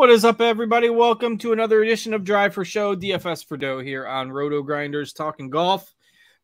[0.00, 0.88] What is up, everybody?
[0.88, 5.50] Welcome to another edition of Drive for Show, DFS for Dough here on RotoGrinders talking
[5.50, 5.94] golf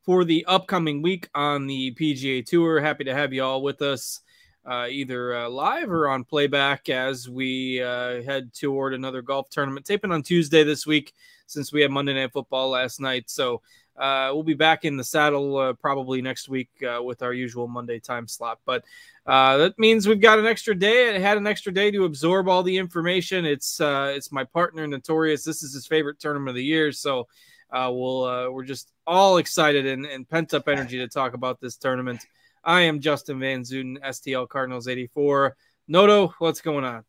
[0.02, 2.82] for the upcoming week on the PGA Tour.
[2.82, 4.20] Happy to have you all with us,
[4.66, 9.86] uh, either uh, live or on playback as we uh, head toward another golf tournament.
[9.86, 11.14] Taping on Tuesday this week
[11.46, 13.30] since we had Monday Night Football last night.
[13.30, 13.62] So
[13.98, 17.66] uh, we'll be back in the saddle uh, probably next week uh, with our usual
[17.68, 18.58] Monday time slot.
[18.64, 18.84] But
[19.26, 21.14] uh, that means we've got an extra day.
[21.14, 23.44] I had an extra day to absorb all the information.
[23.44, 25.44] It's uh, it's my partner Notorious.
[25.44, 27.26] This is his favorite tournament of the year, so
[27.70, 31.76] uh, we'll we're just all excited and, and pent up energy to talk about this
[31.76, 32.24] tournament.
[32.64, 35.56] I am Justin Van Zuiden, STL Cardinals 84.
[35.88, 37.04] Noto, what's going on?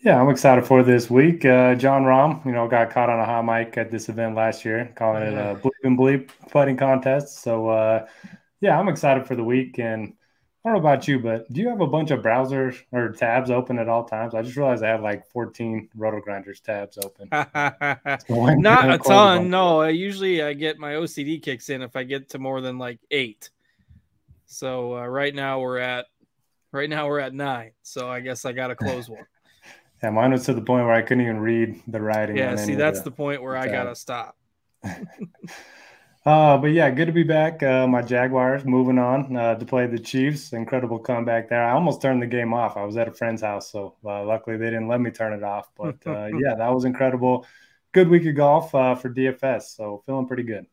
[0.00, 1.44] Yeah, I'm excited for this week.
[1.44, 4.64] Uh, Jon Rahm, you know, got caught on a hot mic at this event last
[4.64, 7.42] year, calling it a bleep and bleep fighting contest.
[7.42, 8.06] So, uh,
[8.60, 9.80] yeah, I'm excited for the week.
[9.80, 10.14] And
[10.64, 13.50] I don't know about you, but do you have a bunch of browsers or tabs
[13.50, 14.36] open at all times?
[14.36, 17.28] I just realized I have like 14 RotoGrinders tabs open.
[18.60, 19.50] Not a ton.
[19.50, 22.78] No, I usually I get my OCD kicks in if I get to more than
[22.78, 23.50] like eight.
[24.46, 26.06] So uh, right now we're at
[26.70, 27.72] right now we're at nine.
[27.82, 29.26] So I guess I got to close one.
[30.02, 32.36] Yeah, mine was to the point where I couldn't even read the writing.
[32.36, 34.36] Yeah, see, that's the, point where I gotta stop.
[36.28, 37.62] Uh, but yeah, good to be back.
[37.62, 40.52] Uh, my Jaguars moving on uh, to play the Chiefs.
[40.52, 41.64] Incredible comeback there.
[41.64, 42.76] I almost turned the game off.
[42.76, 45.42] I was at a friend's house, so uh, luckily they didn't let me turn it
[45.42, 45.70] off.
[45.74, 47.46] But uh, yeah, that was incredible.
[47.92, 49.74] Good week of golf uh, for DFS.
[49.74, 50.66] So feeling pretty good.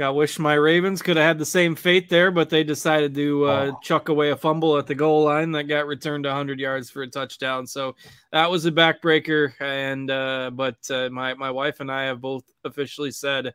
[0.00, 3.44] I wish my Ravens could have had the same fate there, but they decided to
[3.44, 3.78] uh, oh.
[3.80, 7.06] chuck away a fumble at the goal line that got returned 100 yards for a
[7.06, 7.64] touchdown.
[7.64, 7.94] So
[8.32, 9.52] that was a backbreaker.
[9.60, 13.54] And uh, but uh, my my wife and I have both officially said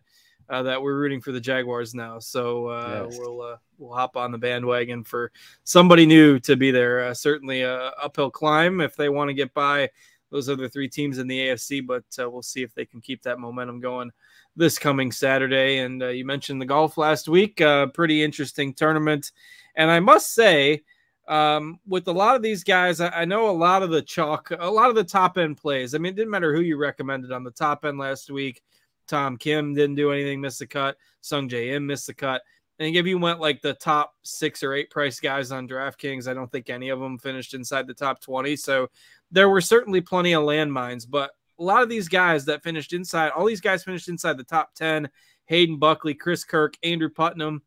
[0.50, 2.19] uh, that we're rooting for the Jaguars now.
[2.19, 3.19] So uh, yes.
[3.19, 5.33] we'll uh, we'll hop on the bandwagon for
[5.66, 7.06] somebody new to be there.
[7.06, 9.89] Uh, certainly a uphill climb if they want to get by
[10.31, 13.21] those other three teams in the AFC, but uh, we'll see if they can keep
[13.23, 14.11] that momentum going
[14.59, 15.79] this coming Saturday.
[15.79, 17.61] And uh, you mentioned the golf last week,
[17.93, 19.31] pretty interesting tournament,
[19.75, 20.83] and I must say.
[21.27, 24.49] Um, with a lot of these guys, I, I know a lot of the chalk,
[24.49, 25.93] a lot of the top end plays.
[25.93, 28.63] I mean, it didn't matter who you recommended on the top end last week
[29.09, 30.95] Tom Kim didn't do anything, missed the cut.
[31.21, 32.43] Sungjae Im missed the cut.
[32.77, 36.33] And if you went like the top six or eight price guys on DraftKings, I
[36.33, 38.55] don't think any of them finished inside the top 20.
[38.55, 38.87] So
[39.31, 43.31] there were certainly plenty of landmines, but a lot of these guys that finished inside,
[43.31, 45.09] all these guys finished inside the top 10
[45.45, 47.61] Hayden Buckley, Chris Kirk, Andrew Putnam,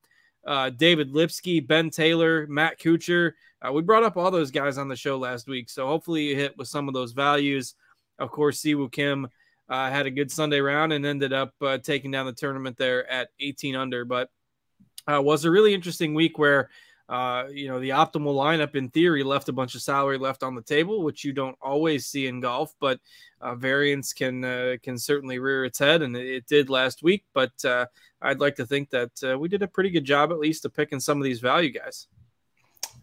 [0.47, 3.33] uh, David Lipsky, Ben Taylor, Matt Kuchar.
[3.61, 5.69] Uh, we brought up all those guys on the show last week.
[5.69, 7.75] So hopefully you hit with some of those values.
[8.19, 9.29] Of course, Siwoo Kim
[9.69, 13.09] uh, had a good Sunday round and ended up uh, taking down the tournament there
[13.11, 14.05] at 18 under.
[14.05, 14.31] But
[15.11, 16.71] uh, was a really interesting week where
[17.09, 20.55] uh, you know the optimal lineup in theory left a bunch of salary left on
[20.55, 22.75] the table, which you don't always see in golf.
[22.81, 23.01] But
[23.41, 27.25] uh, variance can uh, can certainly rear its head, and it, did last week.
[27.35, 27.87] But uh
[28.21, 31.01] I'd like to think that we did a pretty good job, at least, of picking
[31.01, 32.07] some of these value guys.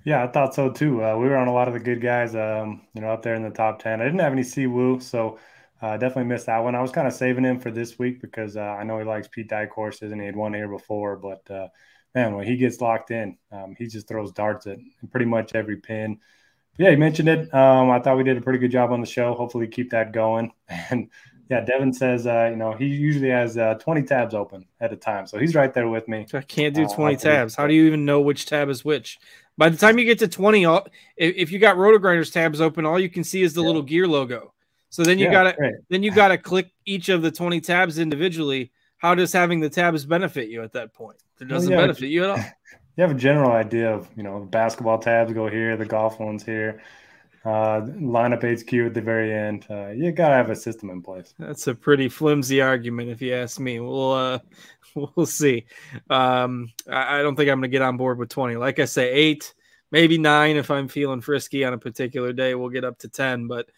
[0.06, 1.04] Yeah, I thought so too.
[1.04, 3.36] Uh we were on a lot of the good guys, um, you know, up there
[3.36, 4.02] in the top ten.
[4.02, 5.38] I didn't have any Siwoo, so
[5.81, 6.76] uh, definitely missed that one.
[6.76, 9.28] I was kind of saving him for this week because uh, I know he likes
[9.28, 11.16] Pete Dye courses and he had won here before.
[11.16, 11.68] But uh,
[12.14, 14.78] man, when he gets locked in, um, he just throws darts at
[15.12, 16.20] pretty much every pin.
[16.78, 17.54] But yeah, you mentioned it.
[17.54, 19.34] Um, I thought we did a pretty good job on the show.
[19.34, 20.52] Hopefully, keep that going.
[20.92, 21.10] And
[21.50, 24.96] yeah, Devin says, uh, you know, he usually has uh, 20 tabs open at a
[24.96, 25.26] time.
[25.26, 26.28] So he's right there with me.
[26.31, 27.56] I can't do uh, 20 tabs.
[27.56, 29.18] How do you even know which tab is which?
[29.58, 30.88] By the time you get to 20, all,
[31.18, 33.68] if you got RotoGrinders tabs open, all you can see is the yeah.
[33.68, 34.54] little gear logo.
[34.89, 38.71] So then you yeah, gotta then you gotta click each of the 20 tabs individually.
[38.97, 41.18] How does having the tabs benefit you at that point?
[41.39, 42.44] It doesn't well, yeah, benefit you at all.
[42.97, 46.19] You have a general idea of you know the basketball tabs go here, the golf
[46.19, 46.81] ones here,
[47.45, 49.65] uh, lineup HQ at the very end.
[49.69, 51.33] Uh, you gotta have a system in place.
[51.39, 53.80] That's a pretty flimsy argument, if you ask me.
[53.80, 54.39] We'll uh,
[55.15, 55.65] we'll see.
[56.09, 58.57] Um, I, I don't think I'm gonna get on board with 20.
[58.57, 59.53] Like I say, eight,
[59.92, 62.53] maybe nine if I'm feeling frisky on a particular day.
[62.53, 63.69] We'll get up to 10, but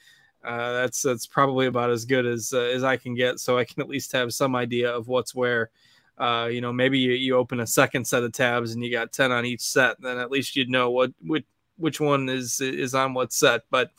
[0.43, 3.65] uh, that's that's probably about as good as uh, as I can get, so I
[3.65, 5.69] can at least have some idea of what's where.
[6.17, 9.11] Uh, you know, maybe you, you open a second set of tabs and you got
[9.11, 11.45] ten on each set, then at least you'd know what which
[11.77, 13.61] which one is is on what set.
[13.69, 13.91] But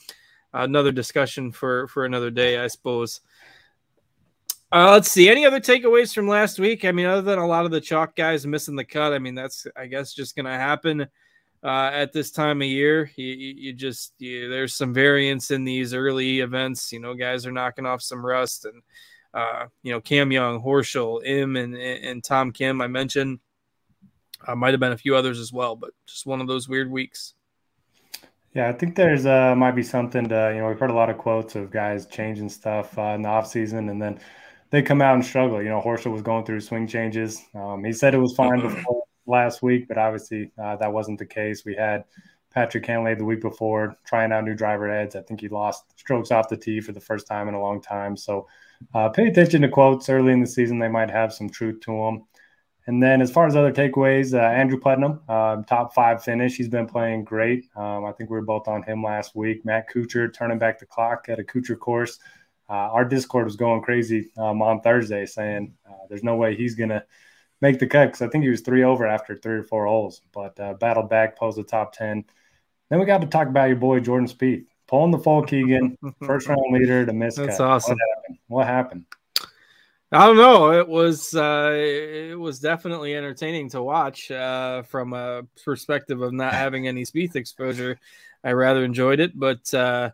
[0.53, 3.21] another discussion for for another day, I suppose.
[4.71, 5.29] Uh, let's see.
[5.29, 6.85] Any other takeaways from last week?
[6.85, 9.35] I mean, other than a lot of the chalk guys missing the cut, I mean,
[9.35, 11.06] that's I guess just going to happen
[11.64, 13.11] uh, at this time of year.
[13.17, 16.93] You, you just you, there's some variance in these early events.
[16.93, 18.82] You know, guys are knocking off some rust, and
[19.35, 22.81] uh, you know Cam Young, Horschel, Im, and and Tom Kim.
[22.81, 23.41] I mentioned
[24.47, 26.91] uh, might have been a few others as well, but just one of those weird
[26.91, 27.35] weeks.
[28.55, 31.08] Yeah, I think there's uh might be something to you know we've heard a lot
[31.08, 34.20] of quotes of guys changing stuff uh, in the off season and then
[34.69, 35.62] they come out and struggle.
[35.62, 37.41] You know, Horschel was going through swing changes.
[37.55, 41.27] Um, he said it was fine before last week, but obviously uh, that wasn't the
[41.27, 41.65] case.
[41.65, 42.05] We had
[42.53, 45.17] Patrick Cantlay the week before trying out new driver heads.
[45.17, 47.81] I think he lost strokes off the tee for the first time in a long
[47.81, 48.17] time.
[48.17, 48.47] So
[48.95, 50.79] uh, pay attention to quotes early in the season.
[50.79, 52.25] They might have some truth to them.
[52.89, 56.57] And then as far as other takeaways, uh, Andrew Putnam, uh, top five finish.
[56.57, 57.69] He's been playing great.
[57.77, 59.65] Um, I think we were both on him last week.
[59.65, 62.19] Matt Kuchar turning back the clock at a Kuchar course.
[62.69, 66.75] Uh, our Discord was going crazy um, on Thursday saying uh, there's no way he's
[66.75, 67.05] going to–
[67.62, 70.20] make the cut because I think he was three over after three or four holes,
[70.32, 72.25] but uh, battled back, posed the top 10.
[72.91, 76.49] Then we got to talk about your boy, Jordan Spieth, pulling the full Keegan, first
[76.49, 77.37] round leader to miss.
[77.37, 77.67] That's cut.
[77.67, 77.97] awesome.
[77.97, 78.38] What happened?
[78.49, 79.05] what happened?
[80.14, 80.73] I don't know.
[80.73, 86.53] It was uh, it was definitely entertaining to watch uh, from a perspective of not
[86.53, 87.99] having any Spieth exposure.
[88.44, 90.11] I rather enjoyed it, but uh,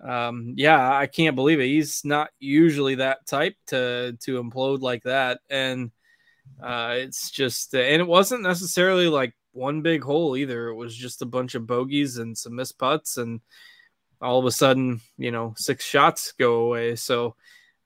[0.00, 1.66] um, yeah, I can't believe it.
[1.66, 5.90] He's not usually that type to to implode like that, and
[6.62, 10.68] uh, it's just, uh, and it wasn't necessarily like one big hole either.
[10.68, 13.40] It was just a bunch of bogeys and some missed putts, and
[14.20, 16.96] all of a sudden, you know, six shots go away.
[16.96, 17.36] So,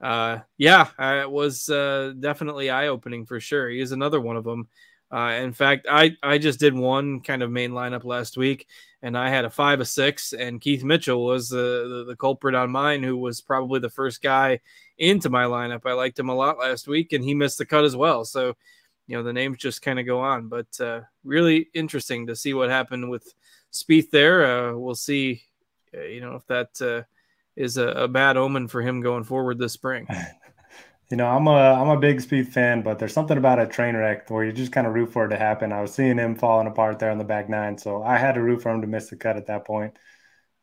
[0.00, 3.68] uh, yeah, it was uh, definitely eye opening for sure.
[3.68, 4.68] He is another one of them.
[5.12, 8.68] Uh, in fact, I I just did one kind of main lineup last week,
[9.02, 11.56] and I had a five, a six, and Keith Mitchell was the,
[11.88, 14.60] the, the culprit on mine, who was probably the first guy
[14.98, 15.86] into my lineup.
[15.86, 18.24] I liked him a lot last week, and he missed the cut as well.
[18.24, 18.56] So,
[19.06, 22.54] you know, the names just kind of go on, but uh, really interesting to see
[22.54, 23.34] what happened with
[23.72, 24.70] Spieth there.
[24.70, 25.42] Uh, we'll see,
[25.96, 27.02] uh, you know, if that uh,
[27.56, 30.06] is a, a bad omen for him going forward this spring.
[31.10, 33.96] You know, I'm a I'm a big Spieth fan, but there's something about a train
[33.96, 35.72] wreck where you just kind of root for it to happen.
[35.72, 38.42] I was seeing him falling apart there on the back nine, so I had to
[38.42, 39.96] root for him to miss the cut at that point.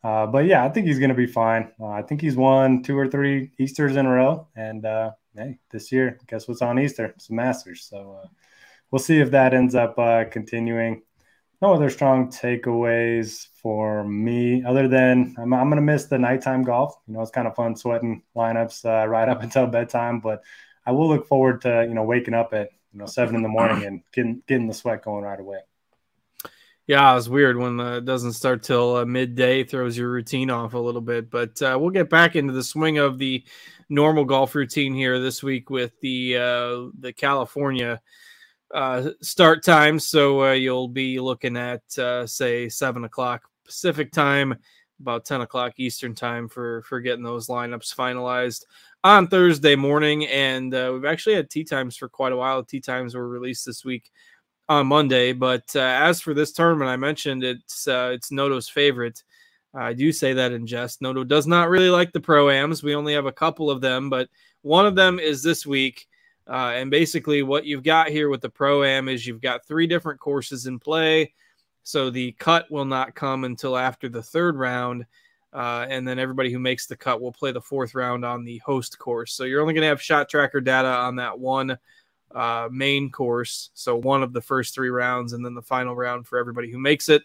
[0.03, 1.71] Uh, but yeah, I think he's going to be fine.
[1.79, 5.59] Uh, I think he's won two or three Easters in a row, and uh, hey,
[5.71, 7.15] this year, guess what's on Easter?
[7.19, 7.87] Some Masters.
[7.89, 8.27] So uh,
[8.91, 11.03] we'll see if that ends up uh, continuing.
[11.61, 16.63] No other strong takeaways for me other than I'm, I'm going to miss the nighttime
[16.63, 16.95] golf.
[17.07, 20.43] You know, it's kind of fun sweating lineups uh, right up until bedtime, but
[20.85, 23.49] I will look forward to you know waking up at you know seven in the
[23.49, 25.59] morning and getting getting the sweat going right away.
[26.87, 30.73] Yeah, it's weird when uh, it doesn't start till uh, midday, throws your routine off
[30.73, 31.29] a little bit.
[31.29, 33.43] But uh, we'll get back into the swing of the
[33.89, 38.01] normal golf routine here this week with the uh, the California
[38.73, 39.99] uh, start time.
[39.99, 44.55] So uh, you'll be looking at uh, say seven o'clock Pacific time,
[44.99, 48.65] about ten o'clock Eastern time for for getting those lineups finalized
[49.03, 50.25] on Thursday morning.
[50.27, 52.63] And we've actually had tee times for quite a while.
[52.63, 54.11] Tee times were released this week
[54.69, 55.33] on Monday.
[55.33, 59.23] But uh, as for this tournament, I mentioned it's uh, it's Noto's favorite.
[59.73, 61.01] I do say that in jest.
[61.01, 62.83] Noto does not really like the pro ams.
[62.83, 64.29] We only have a couple of them, but
[64.61, 66.07] one of them is this week.
[66.49, 69.87] Uh, and basically, what you've got here with the pro am is you've got three
[69.87, 71.33] different courses in play.
[71.83, 75.05] So the cut will not come until after the third round.
[75.53, 78.57] Uh, and then everybody who makes the cut will play the fourth round on the
[78.59, 79.33] host course.
[79.33, 81.77] So you're only going to have shot tracker data on that one
[82.35, 83.69] uh, main course.
[83.73, 86.77] So one of the first three rounds, and then the final round for everybody who
[86.77, 87.23] makes it.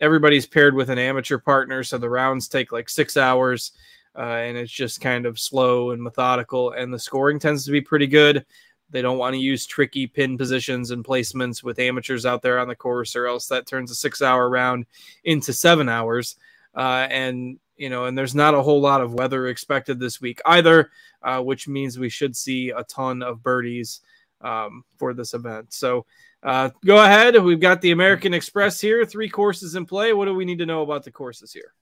[0.00, 3.72] Everybody's paired with an amateur partner, so the rounds take like six hours,
[4.16, 6.72] uh, and it's just kind of slow and methodical.
[6.72, 8.44] And the scoring tends to be pretty good.
[8.90, 12.68] They don't want to use tricky pin positions and placements with amateurs out there on
[12.68, 14.86] the course, or else that turns a six-hour round
[15.24, 16.36] into seven hours.
[16.74, 20.40] uh, and you know, and there's not a whole lot of weather expected this week
[20.46, 20.90] either,
[21.22, 24.00] uh, which means we should see a ton of birdies
[24.42, 25.72] um, for this event.
[25.72, 26.06] So
[26.42, 27.42] uh, go ahead.
[27.42, 30.12] We've got the American Express here, three courses in play.
[30.12, 31.72] What do we need to know about the courses here?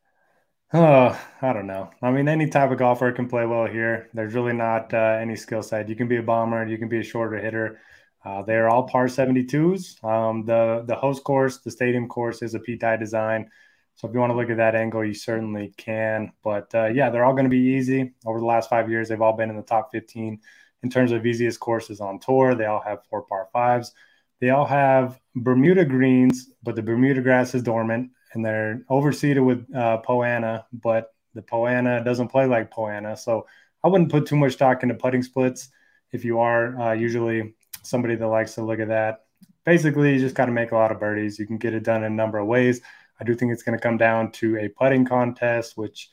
[0.72, 1.90] Oh, I don't know.
[2.02, 4.08] I mean, any type of golfer can play well here.
[4.14, 5.88] There's really not uh, any skill set.
[5.88, 7.80] You can be a bomber, you can be a shorter hitter.
[8.24, 10.02] Uh, they're all par 72s.
[10.04, 13.50] Um, the the host course, the stadium course, is a Dye design.
[13.96, 16.32] So if you want to look at that angle, you certainly can.
[16.42, 18.12] But uh, yeah, they're all going to be easy.
[18.24, 20.40] Over the last five years, they've all been in the top 15
[20.84, 22.54] in terms of easiest courses on tour.
[22.54, 23.92] They all have four par fives.
[24.40, 29.66] They all have Bermuda greens, but the Bermuda grass is dormant and they're overseeded with
[29.74, 33.18] uh, Poa annua, but the Poa annua doesn't play like Poa annua.
[33.18, 33.46] So
[33.84, 35.68] I wouldn't put too much stock into putting splits
[36.12, 39.24] if you are uh, usually somebody that likes to look at that.
[39.64, 41.38] Basically, you just got to make a lot of birdies.
[41.38, 42.80] You can get it done in a number of ways.
[43.20, 46.10] I do think it's going to come down to a putting contest, which,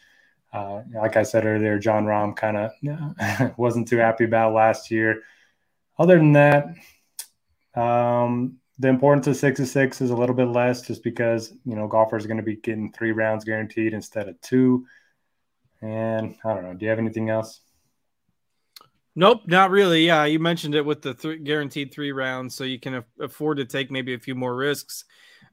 [0.53, 5.23] uh, like I said earlier, Jon Rahm kind of wasn't too happy about last year.
[5.97, 6.67] Other than that,
[7.75, 11.75] um, the importance of six of six is a little bit less just because you
[11.75, 14.86] know golfers are going to be getting three rounds guaranteed instead of two.
[15.81, 17.59] And i don't know do you have anything else?
[19.15, 20.05] Nope not really.
[20.05, 23.57] Yeah you mentioned it with the th- guaranteed three rounds so you can af- afford
[23.57, 25.03] to take maybe a few more risks.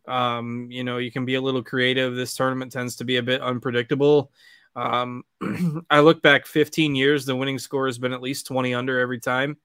[0.06, 2.14] Um, you know you can be a little creative.
[2.14, 4.30] This tournament tends to be a bit unpredictable.
[4.76, 5.24] Um,
[5.90, 9.18] i look back 15 years the winning score has been at least 20 under every
[9.18, 9.56] time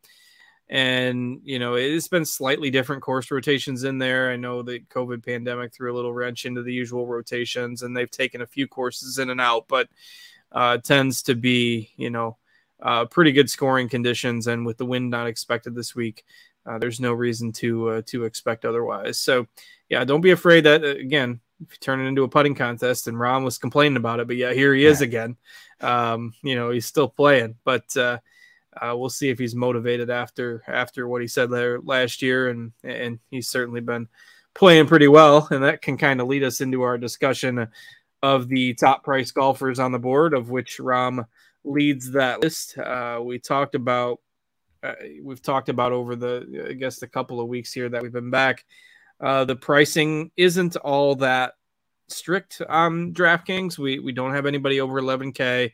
[0.72, 4.32] and you know it's been slightly different course rotations in there.
[4.32, 8.10] I know the covid pandemic threw a little wrench into the usual rotations and they've
[8.10, 9.90] taken a few courses in and out but
[10.54, 12.38] uh, tends to be you know
[12.82, 14.48] uh, pretty good scoring conditions.
[14.48, 16.24] And with the wind not expected this week
[16.66, 19.20] uh, there's no reason to uh, to expect otherwise.
[19.20, 19.48] So
[19.90, 23.08] yeah don't be afraid that uh, again if you turn it into a putting contest
[23.08, 25.36] and Rahm was complaining about it but yeah here he is again.
[25.82, 27.56] Um, you know he's still playing.
[27.66, 27.98] But
[28.80, 32.72] uh, we'll see if he's motivated after after what he said there last year, and
[32.84, 34.08] and he's certainly been
[34.54, 37.68] playing pretty well, and that can kind of lead us into our discussion
[38.24, 41.26] of the top price golfers on the board, of which Rahm
[41.64, 42.78] leads that list.
[42.78, 44.20] Uh, we talked about
[44.84, 48.12] uh, we've talked about over the I guess the couple of weeks here that we've
[48.12, 48.66] been back.
[49.20, 51.54] Uh, the pricing isn't all that
[52.08, 53.78] strict on DraftKings.
[53.78, 55.72] We we don't have anybody over 11k.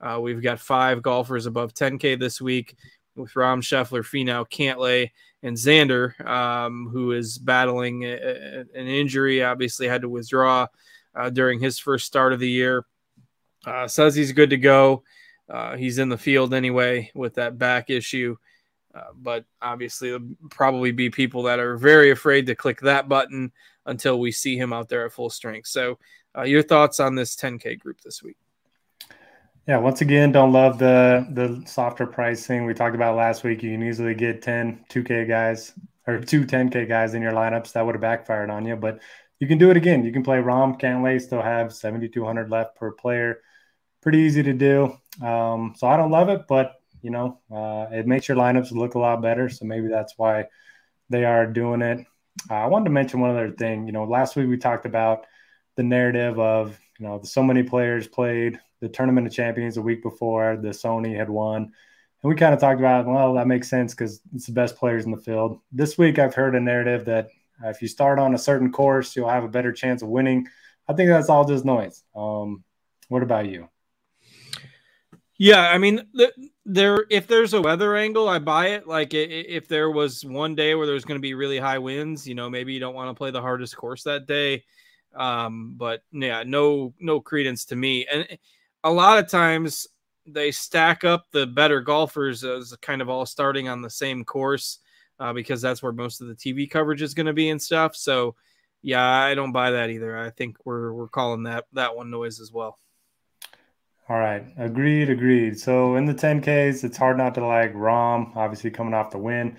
[0.00, 2.76] Uh, we've got five golfers above 10K this week
[3.16, 5.10] with Rahm Scheffler, Finau, Cantlay,
[5.42, 9.42] and Xander, um, who is battling a, a, an injury.
[9.42, 10.66] Obviously, had to withdraw
[11.14, 12.86] uh, during his first start of the year.
[13.66, 15.02] Uh, says he's good to go.
[15.48, 18.36] Uh, he's in the field anyway with that back issue.
[18.94, 20.16] Uh, but obviously,
[20.50, 23.52] probably be people that are very afraid to click that button
[23.86, 25.68] until we see him out there at full strength.
[25.68, 25.98] So,
[26.36, 28.36] uh, your thoughts on this 10K group this week?
[29.70, 32.64] Yeah, once again, don't love the the softer pricing.
[32.64, 33.62] We talked about last week.
[33.62, 35.74] You can easily get 10 2K guys
[36.08, 37.70] or two 10K guys in your lineups.
[37.74, 38.98] That would have backfired on you, but
[39.38, 40.04] you can do it again.
[40.04, 43.42] You can play Rahm, Cantlay, still have 7,200 left per player.
[44.02, 44.96] Pretty easy to do.
[45.24, 48.96] Um, so I don't love it, but you know, uh, it makes your lineups look
[48.96, 49.48] a lot better.
[49.48, 50.46] So maybe that's why
[51.10, 52.04] they are doing it.
[52.50, 53.86] Uh, I wanted to mention one other thing.
[53.86, 55.26] You know, last week we talked about
[55.76, 60.02] the narrative of you know so many players played the Tournament of Champions a week
[60.02, 61.72] before the Sony had won.
[62.22, 65.06] And we kind of talked about, well, that makes sense because it's the best players
[65.06, 65.60] in the field.
[65.72, 67.28] This week, I've heard a narrative that
[67.64, 70.46] uh, if you start on a certain course, you'll have a better chance of winning.
[70.88, 72.02] I think that's all just noise.
[72.14, 72.62] Um,
[73.08, 73.68] what about you?
[75.38, 76.06] Yeah, I mean,
[76.66, 78.86] there if there's a weather angle, I buy it.
[78.86, 82.34] Like if there was one day where there's going to be really high winds, you
[82.34, 84.64] know, maybe you don't want to play the hardest course that day.
[85.14, 88.06] Um, but yeah, no no credence to me.
[88.06, 88.38] And
[88.84, 89.86] a lot of times
[90.26, 94.78] they stack up the better golfers as kind of all starting on the same course
[95.18, 97.96] uh, because that's where most of the TV coverage is going to be and stuff.
[97.96, 98.36] So,
[98.82, 100.16] yeah, I don't buy that either.
[100.16, 102.78] I think we're we're calling that that one noise as well.
[104.08, 105.60] All right, agreed, agreed.
[105.60, 109.56] So in the 10Ks, it's hard not to like Rahm, obviously coming off the win.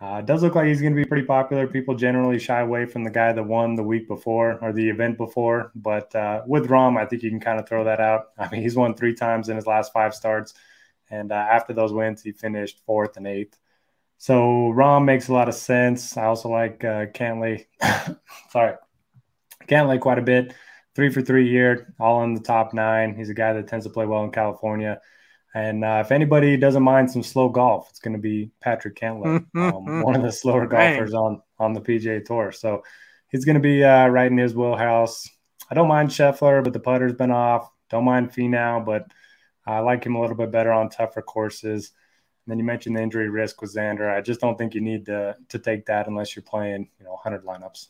[0.00, 1.66] Uh, does look like he's going to be pretty popular.
[1.66, 5.18] People generally shy away from the guy that won the week before or the event
[5.18, 5.72] before.
[5.74, 8.28] But uh, with Rahm, I think you can kind of throw that out.
[8.38, 10.54] I mean, he's won three times in his last five starts.
[11.10, 13.58] And uh, after those wins, he finished fourth and eighth.
[14.16, 16.16] So Rahm makes a lot of sense.
[16.16, 17.66] I also like uh, Cantlay.
[18.50, 18.76] Sorry.
[19.66, 20.54] Cantlay quite a bit.
[20.94, 23.14] Three for three year, all in the top nine.
[23.14, 25.00] He's a guy that tends to play well in California.
[25.54, 29.44] And uh, if anybody doesn't mind some slow golf, it's going to be Patrick Cantlay,
[29.56, 32.52] um, one of the slower golfers on on the PGA Tour.
[32.52, 32.82] So
[33.28, 35.28] he's going to be uh, right in his wheelhouse.
[35.70, 37.70] I don't mind Scheffler, but the putter's been off.
[37.90, 39.06] Don't mind Finau, but
[39.66, 41.92] I like him a little bit better on tougher courses.
[42.46, 44.12] And then you mentioned the injury risk with Xander.
[44.12, 47.12] I just don't think you need to to take that unless you're playing, you know,
[47.12, 47.88] 100 lineups.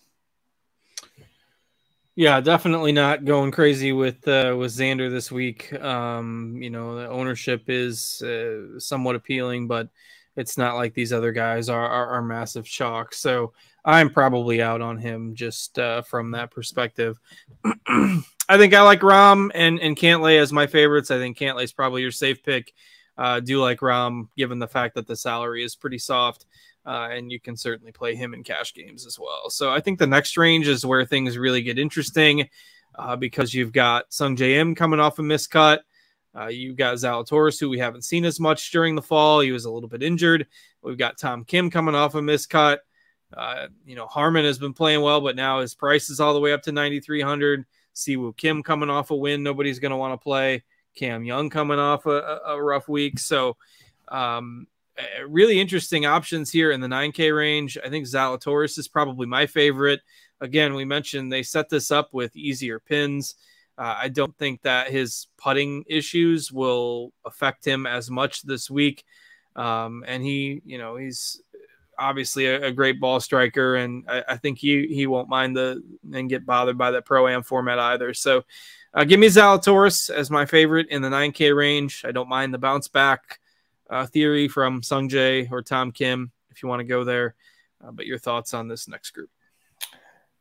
[2.21, 5.73] Yeah, definitely not going crazy with uh, with Xander this week.
[5.73, 9.89] Um, you know, the ownership is uh, somewhat appealing, but
[10.37, 13.15] it's not like these other guys are are, are massive chalk.
[13.15, 13.55] So
[13.87, 17.19] I'm probably out on him just uh, from that perspective.
[17.89, 21.11] I think I like Rahm and and Cantlay as my favorites.
[21.11, 22.75] I think Cantlay is probably your safe pick.
[23.17, 26.45] Uh, do like Rahm given the fact that the salary is pretty soft,
[26.87, 29.50] uh, and you can certainly play him in cash games as well.
[29.50, 32.49] So I think the next range is where things really get interesting
[32.94, 35.80] uh, because you've got Sung Im coming off a miscut.
[36.34, 39.40] Uh, you've got Zalatoris, who we haven't seen as much during the fall.
[39.40, 40.46] He was a little bit injured.
[40.82, 42.78] We've got Tom Kim coming off a miscut.
[43.37, 46.40] Uh, you know, Harman has been playing well, but now his price is all the
[46.40, 47.64] way up to 9,300.
[47.94, 49.42] Siwoo Kim coming off a win.
[49.42, 50.62] Nobody's going to want to play.
[50.94, 53.18] Cam Young coming off a, a rough week.
[53.18, 53.56] So,
[54.08, 54.66] um,
[55.28, 57.78] really interesting options here in the 9K range.
[57.85, 60.00] I think Zalatoris is probably my favorite.
[60.40, 63.35] Again, we mentioned they set this up with easier pins.
[63.76, 69.04] Uh, I don't think that his putting issues will affect him as much this week.
[69.57, 71.42] Um, and he, you know, he's
[71.99, 75.83] obviously a, a, great ball striker, and I, I, think he he won't mind the
[76.12, 78.14] and get bothered by the pro am format either.
[78.14, 78.45] So,
[78.95, 82.04] uh, give me Zalatoris as my favorite in the 9K range.
[82.07, 83.40] I don't mind the bounce back
[83.90, 87.35] uh, theory from Sung Jae or Tom Kim if you want to go there.
[87.82, 89.30] Uh, but your thoughts on this next group?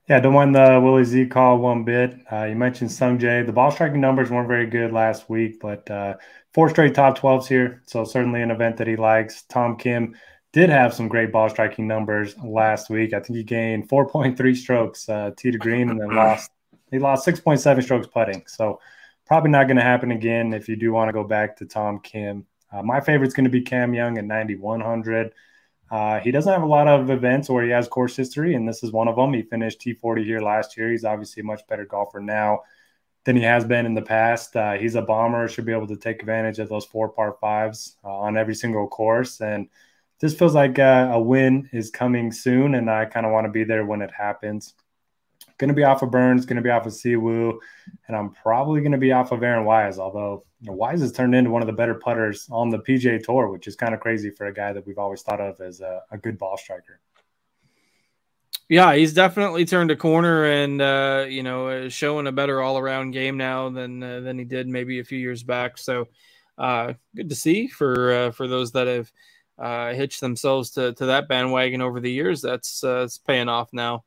[0.07, 2.17] Yeah, don't mind the Willie Z call one bit.
[2.31, 3.45] Uh, you mentioned Sung Jae.
[3.45, 6.15] The ball striking numbers weren't very good last week, but uh,
[6.53, 7.83] four straight top 12s here.
[7.85, 9.43] So certainly an event that he likes.
[9.43, 10.15] Tom Kim
[10.51, 13.13] did have some great ball striking numbers last week.
[13.13, 16.51] I think he gained 4.3 strokes uh, tee to green and then lost
[16.91, 18.43] he lost 6.7 strokes putting.
[18.47, 18.79] So
[19.27, 21.99] probably not going to happen again if you do want to go back to Tom
[21.99, 22.47] Kim.
[22.71, 25.33] Uh, my favorite's going to be Cam Young at 9100.
[25.91, 28.83] Uh, he doesn't have a lot of events where he has course history, and this
[28.83, 29.33] is one of them.
[29.33, 30.91] He finished T40 here last year.
[30.91, 32.61] He's obviously a much better golfer now
[33.25, 34.55] than he has been in the past.
[34.55, 37.97] Uh, he's a bomber, should be able to take advantage of those four par fives
[38.03, 39.41] uh, on every single course.
[39.41, 39.67] And
[40.19, 43.51] this feels like uh, a win is coming soon, and I kind of want to
[43.51, 44.75] be there when it happens.
[45.59, 47.59] Going to be off of Burns, going to be off of Siwoo,
[48.07, 49.99] and I'm probably going to be off of Aaron Wise.
[49.99, 53.21] Although you know, Wise has turned into one of the better putters on the PGA
[53.21, 55.81] Tour, which is kind of crazy for a guy that we've always thought of as
[55.81, 57.01] a, a good ball striker.
[58.69, 62.77] Yeah, he's definitely turned a corner and uh, you know is showing a better all
[62.77, 65.77] around game now than uh, than he did maybe a few years back.
[65.77, 66.07] So
[66.57, 69.11] uh, good to see for uh, for those that have
[69.57, 72.41] uh, hitched themselves to, to that bandwagon over the years.
[72.41, 74.03] That's uh, it's paying off now.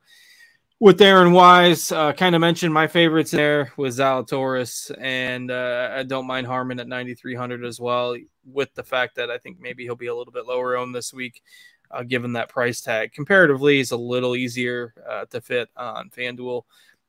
[0.83, 6.03] With Aaron Wise, uh, kind of mentioned my favorites there with Zalatoris, and uh, I
[6.03, 9.95] don't mind Harman at 9,300 as well, with the fact that I think maybe he'll
[9.95, 11.41] be a little bit lower owned this week,
[11.89, 13.13] uh, given that price tag.
[13.13, 16.63] Comparatively, he's a little easier uh, to fit on FanDuel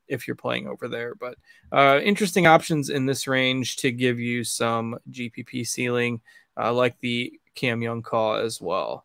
[0.06, 1.16] if you're playing over there.
[1.16, 1.37] But
[1.72, 6.20] uh, interesting options in this range to give you some GPP ceiling,
[6.56, 9.04] uh, like the Cam Young call as well.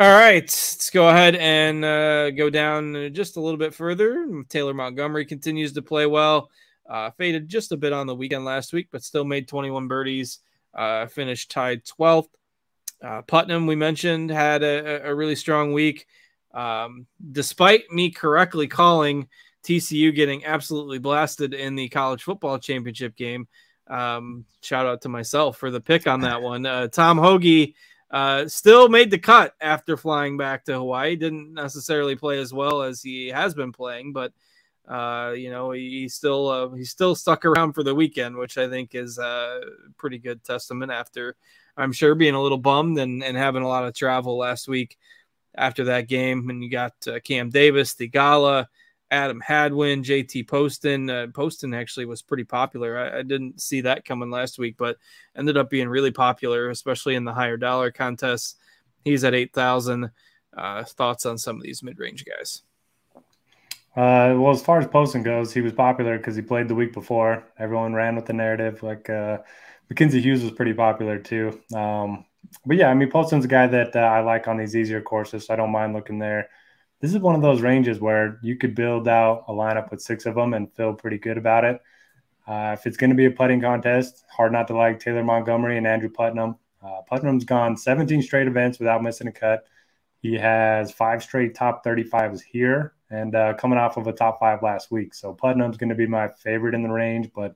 [0.00, 4.42] All right, let's go ahead and uh, go down just a little bit further.
[4.48, 6.50] Taylor Montgomery continues to play well.
[6.90, 10.40] Uh, faded just a bit on the weekend last week, but still made 21 birdies.
[10.74, 12.26] Uh, finished tied 12th.
[13.04, 16.08] Uh, Putnam, we mentioned, had a, a really strong week.
[16.52, 19.28] Um, despite me correctly calling
[19.62, 23.46] TCU getting absolutely blasted in the college football championship game,
[23.86, 26.66] um, shout out to myself for the pick on that one.
[26.66, 27.74] Uh, Tom Hoge
[28.14, 31.16] uh, still made the cut after flying back to Hawaii.
[31.16, 34.32] Didn't necessarily play as well as he has been playing, but
[34.86, 38.56] uh, you know he, he still uh, he still stuck around for the weekend, which
[38.56, 39.62] I think is a
[39.96, 40.92] pretty good testament.
[40.92, 41.34] After
[41.76, 44.96] I'm sure being a little bummed and, and having a lot of travel last week
[45.56, 48.68] after that game, and you got uh, Cam Davis, Theegala.
[49.14, 51.08] Adam Hadwin, JT Poston.
[51.08, 52.98] Uh, Poston actually was pretty popular.
[52.98, 54.96] I, I, didn't see that coming last week, but
[55.36, 58.56] ended up being really popular, especially in the higher dollar contests.
[59.04, 60.10] He's at 8,000.
[60.56, 62.62] Uh, thoughts on some of these mid range guys?
[63.96, 66.92] Uh, well, as far as Poston goes, he was popular because he played the week
[66.92, 67.44] before.
[67.58, 68.82] Everyone ran with the narrative.
[68.82, 69.38] Like uh,
[69.88, 71.60] Mackenzie Hughes was pretty popular too.
[71.74, 72.24] Um,
[72.66, 75.46] but yeah, I mean, Poston's a guy that uh, I like on these easier courses,
[75.46, 76.48] so I don't mind looking there
[77.04, 80.24] this is one of those ranges where you could build out a lineup with six
[80.24, 81.82] of them and feel pretty good about it.
[82.46, 85.76] Uh, if it's going to be a putting contest, hard not to like Taylor Montgomery
[85.76, 86.56] and Andrew Putnam.
[86.82, 89.66] Uh, Putnam's gone 17 straight events without missing a cut.
[90.22, 94.62] He has five straight top 35s here and uh, coming off of a top five
[94.62, 95.12] last week.
[95.12, 97.54] So Putnam's going to be my favorite in the range, but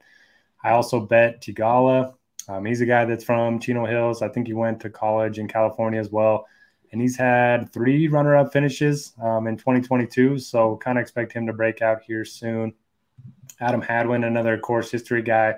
[0.62, 2.12] I also bet Theegala.
[2.50, 4.20] Um, he's a guy that's from Chino Hills.
[4.20, 6.46] I think he went to college in California as well.
[6.92, 10.38] And he's had three runner up finishes um, in 2022.
[10.38, 12.72] So kind of expect him to break out here soon.
[13.60, 15.54] Adam Hadwin, another course history guy,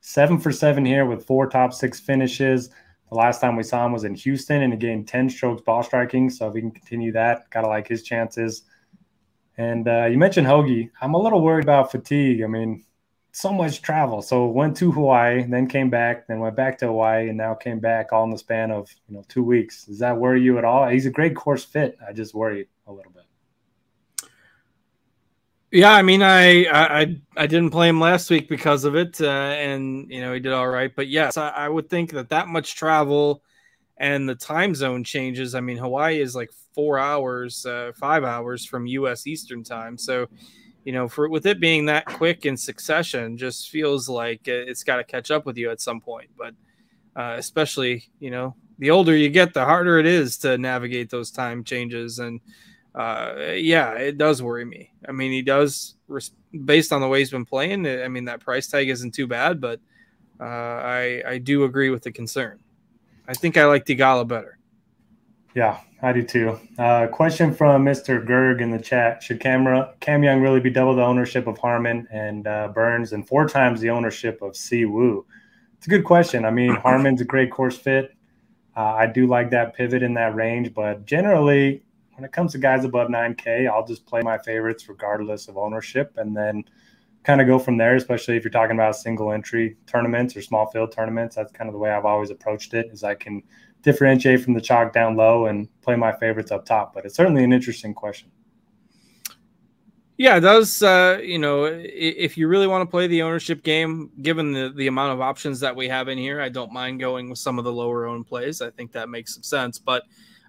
[0.00, 2.70] seven for seven here with four top six finishes.
[3.10, 5.82] The last time we saw him was in Houston and he gained 10 strokes ball
[5.82, 6.30] striking.
[6.30, 8.62] So if he can continue that, got to like his chances.
[9.58, 10.88] And uh, you mentioned Hoge.
[11.00, 12.42] I'm a little worried about fatigue.
[12.42, 12.84] I mean,
[13.32, 14.22] so much travel.
[14.22, 17.80] So went to Hawaii, then came back, then went back to Hawaii, and now came
[17.80, 19.86] back all in the span of you know two weeks.
[19.86, 20.88] Does that worry you at all?
[20.88, 21.96] He's a great course fit.
[22.06, 23.24] I just worry a little bit.
[25.70, 29.26] Yeah, I mean, I I I didn't play him last week because of it, uh,
[29.26, 30.94] and you know he did all right.
[30.94, 33.42] But yes, I, I, would think that that much travel
[33.96, 35.54] and the time zone changes.
[35.54, 39.26] I mean, Hawaii is like four hours, uh, five hours from U.S.
[39.26, 40.28] Eastern time, so
[40.84, 44.96] you know, for with it being that quick in succession, just feels like it's got
[44.96, 46.30] to catch up with you at some point.
[46.36, 46.54] But
[47.16, 51.30] uh, especially, you know, the older you get, the harder it is to navigate those
[51.30, 52.40] time changes and
[52.94, 54.92] uh, yeah, it does worry me.
[55.08, 55.94] I mean, he does,
[56.64, 57.86] based on the way he's been playing.
[57.86, 59.80] I mean, that price tag isn't too bad, but
[60.38, 62.58] uh, I I do agree with the concern.
[63.26, 64.58] I think I like Theegala better.
[65.54, 66.58] Yeah, I do too.
[66.78, 68.24] Uh, question from Mr.
[68.26, 72.08] Gerg in the chat: Should Camera Cam Young really be double the ownership of Harman
[72.10, 75.26] and uh, Burns and four times the ownership of Si Woo?
[75.76, 76.44] It's a good question.
[76.44, 78.14] I mean, Harman's a great course fit.
[78.74, 81.82] Uh, I do like that pivot in that range, but generally,
[82.14, 86.14] when it comes to guys above 9K, I'll just play my favorites regardless of ownership
[86.16, 86.64] and then
[87.24, 90.66] kind of go from there, especially if you're talking about single entry tournaments or small
[90.66, 91.36] field tournaments.
[91.36, 93.42] That's kind of the way I've always approached it is I can
[93.82, 96.94] differentiate from the chalk down low and play my favorites up top.
[96.94, 98.30] But it's certainly an interesting question.
[100.18, 100.82] Yeah, does.
[100.82, 104.86] Uh, you know, if you really want to play the ownership game, given the, the
[104.86, 107.64] amount of options that we have in here, I don't mind going with some of
[107.64, 108.60] the lower owned plays.
[108.60, 109.78] I think that makes some sense.
[109.78, 110.04] But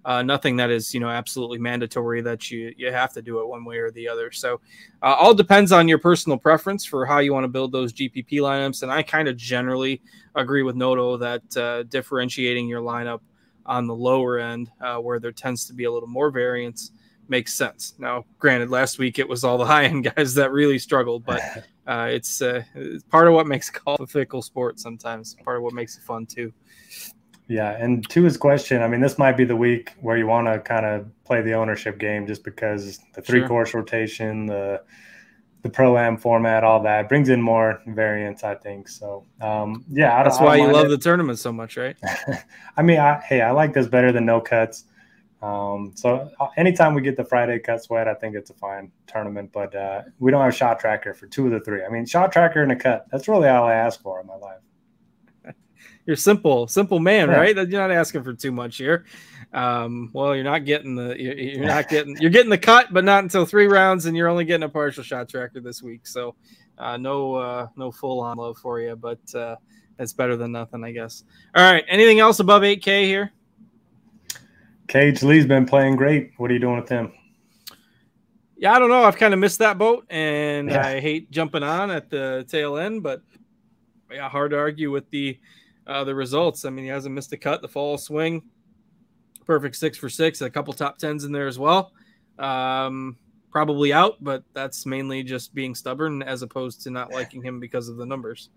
[0.06, 3.48] uh, nothing that is you know absolutely mandatory that you you have to do it
[3.48, 4.32] one way or the other.
[4.32, 4.60] So
[5.02, 8.34] uh, all depends on your personal preference for how you want to build those GPP
[8.34, 8.84] lineups.
[8.84, 10.02] And I kind of generally
[10.36, 13.22] agree with Noto that uh, differentiating your lineup
[13.66, 16.92] on the lower end, uh, where there tends to be a little more variance,
[17.30, 17.94] makes sense.
[17.98, 21.42] Now, granted, last week it was all the high end guys that really struggled, but
[21.88, 24.80] uh, it's, uh, it's part of what makes golf a fickle sport.
[24.80, 26.54] Sometimes part of what makes it fun too.
[27.48, 30.48] Yeah, and to his question, I mean, this might be the week where you want
[30.48, 33.48] to kind of play the ownership game, just because the three sure.
[33.48, 34.82] course rotation, the
[35.62, 38.90] the pro am format, all that brings in more variance, I think.
[38.90, 40.90] So, um, yeah, that's why you love it.
[40.90, 41.96] the tournament so much, right?
[42.78, 44.84] I mean, I, hey, I like this better than no cuts.
[45.42, 48.92] Um, so uh, anytime we get the Friday cut sweat, I think it's a fine
[49.08, 49.52] tournament.
[49.54, 51.84] But uh, we don't have shot tracker for two of the three.
[51.84, 53.08] I mean, shot tracker and a cut.
[53.12, 54.60] That's really all I ask for in my life
[56.06, 57.36] you're simple, simple man, yeah.
[57.36, 57.56] right?
[57.56, 59.06] You're not asking for too much here.
[59.54, 63.24] Um, well, you're not getting the you're not getting you're getting the cut, but not
[63.24, 66.08] until three rounds, and you're only getting a partial shot tracker this week.
[66.08, 66.36] So,
[66.78, 69.56] uh, no uh, no full on love for you, but uh,
[70.00, 71.24] it's better than nothing, I guess.
[71.56, 73.32] All right, anything else above 8K here?
[74.88, 76.32] KH Lee's been playing great.
[76.38, 77.14] What are you doing with him?
[78.58, 79.04] Yeah, I don't know.
[79.04, 80.86] I've kind of missed that boat, and yeah.
[80.86, 83.22] I hate jumping on at the tail end, but
[84.12, 85.38] yeah, hard to argue with the
[85.88, 86.66] uh, the results.
[86.66, 87.62] I mean, he hasn't missed a cut.
[87.62, 88.44] The fall swing,
[89.46, 90.42] perfect six for six.
[90.42, 91.92] A couple top tens in there as well.
[92.40, 93.18] Um,
[93.52, 97.88] probably out, but that's mainly just being stubborn as opposed to not liking him because
[97.88, 98.50] of the numbers.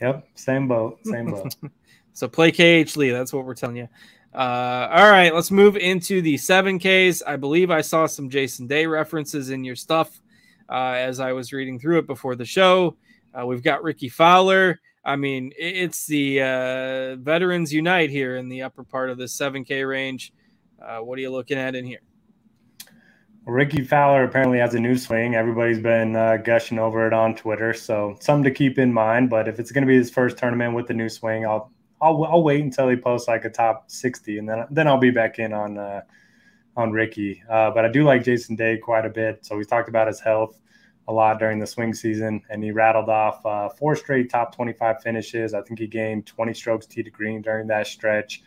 [0.00, 1.54] Yep, same boat, same boat.
[2.12, 3.10] so play KH Lee.
[3.10, 3.88] That's what we're telling you.
[4.34, 7.22] Uh, all right, let's move into the 7Ks.
[7.26, 10.20] I believe I saw some Jason Day references in your stuff
[10.68, 12.96] uh, as I was reading through it before the show.
[13.38, 14.80] Uh, we've got Rickie Fowler.
[15.08, 19.88] I mean, it's the uh, veterans unite here in the upper part of the 7K
[19.88, 20.34] range.
[20.80, 22.00] Uh, what are you looking at in here?
[23.46, 25.34] Rickie Fowler apparently has a new swing.
[25.34, 29.30] Everybody's been uh, gushing over it on Twitter, so something to keep in mind.
[29.30, 32.24] But if it's going to be his first tournament with the new swing, I'll I'll,
[32.24, 35.38] I'll wait until he posts like a top 60, and then then I'll be back
[35.38, 36.02] in on uh,
[36.76, 37.42] on Rickie.
[37.48, 39.46] Uh, but I do like Jason Day quite a bit.
[39.46, 40.60] So we talked about his health
[41.08, 45.02] a lot during the swing season, and he rattled off uh, four straight top 25
[45.02, 45.54] finishes.
[45.54, 48.42] I think he gained 20 strokes tee to green during that stretch.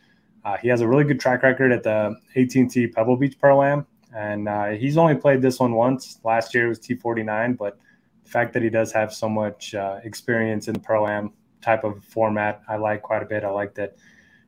[0.46, 3.86] Uh, he has a really good track record at the AT&T Pebble Beach Pro Am,
[4.16, 6.20] and uh, he's only played this one once.
[6.24, 7.78] Last year it was T49, but
[8.24, 11.84] the fact that he does have so much uh, experience in the Pro Am type
[11.84, 13.44] of format, I like quite a bit.
[13.44, 13.98] I like that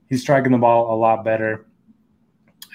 [0.08, 1.66] he's striking the ball a lot better.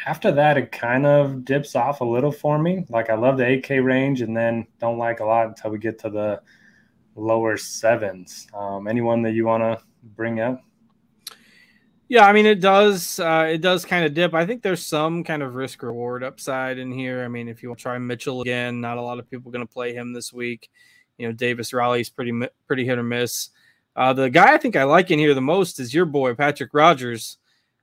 [0.07, 2.85] After that, it kind of dips off a little for me.
[2.89, 5.99] Like I love the 8K range, and then don't like a lot until we get
[6.01, 6.41] to the
[7.17, 8.47] lower sevens.
[8.55, 9.85] Um, anyone that you want to
[10.15, 10.63] bring up?
[12.09, 13.21] Yeah, I mean it does.
[13.21, 14.33] Uh, it does kind of dip.
[14.33, 17.23] I think there's some kind of risk reward upside in here.
[17.23, 19.67] I mean, if you want to try Mitchell again, not a lot of people going
[19.67, 20.71] to play him this week.
[21.19, 22.33] You know, Davis Riley's pretty
[22.67, 23.51] pretty hit or miss.
[23.95, 26.71] Uh, the guy I think I like in here the most is your boy Patrick
[26.73, 27.37] Rodgers.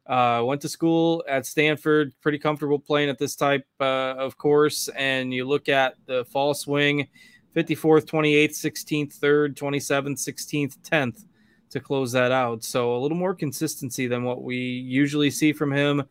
[0.08, 4.88] Uh, went to school at Stanford, pretty comfortable playing at this type uh, of course.
[4.90, 7.08] And you look at the fall swing
[7.56, 11.26] 54th, 28th, 16th, 3rd, 27th, 16th, 10th
[11.70, 12.64] to close that out.
[12.64, 16.04] So a little more consistency than what we usually see from him.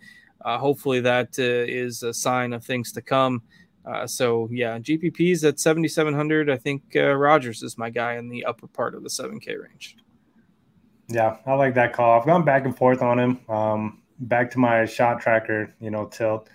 [0.44, 3.42] Uh, hopefully, that uh, is a sign of things to come.
[3.84, 6.50] Uh, so yeah, GPPs at 7,700.
[6.50, 9.96] I think uh, Rodgers is my guy in the upper part of the 7K range.
[11.08, 12.18] Yeah, I like that call.
[12.18, 13.40] I've gone back and forth on him.
[13.48, 16.48] Um, back to my shot tracker, you know, tilt.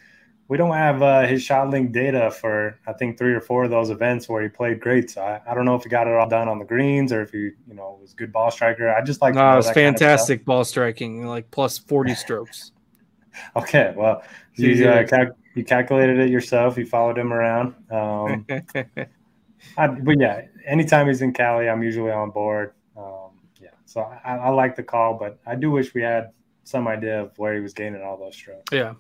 [0.48, 3.70] We don't have uh, his shot link data for I think three or four of
[3.70, 5.12] those events where he played great.
[5.12, 7.22] So I, I don't know if he got it all done on the greens or
[7.22, 8.90] if he, you know, was good ball striker.
[8.90, 9.36] I just like.
[9.36, 12.72] No, it was fantastic kind of ball striking, like plus forty strokes.
[13.56, 14.24] okay, well,
[14.56, 16.80] you uh, cal- you calculated it yourself.
[16.80, 17.76] You followed him around.
[17.92, 18.46] Um,
[19.78, 22.74] I, but yeah, anytime he's in Cali, I'm usually on board.
[23.90, 26.30] So I, I like the call, but I do wish we had
[26.64, 28.66] some idea of where he was gaining all those strokes.
[28.72, 28.94] Yeah.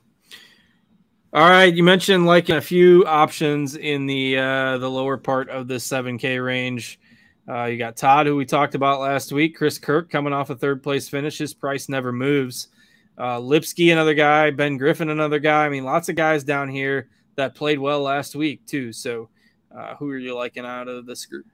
[1.31, 5.67] All right, you mentioned like a few options in the uh, the lower part of
[5.67, 6.99] the 7K range.
[7.47, 9.55] Uh, you got Todd, who we talked about last week.
[9.55, 11.37] Chris Kirk coming off a third place finish.
[11.37, 12.69] His price never moves.
[13.15, 14.49] Uh, Lipsky, another guy.
[14.49, 15.67] Ben Griffin, another guy.
[15.67, 18.91] I mean, lots of guys down here that played well last week too.
[18.91, 19.29] So,
[19.75, 21.45] uh, who are you liking out of this group?